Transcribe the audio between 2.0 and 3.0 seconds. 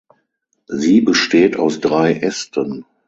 Ästen.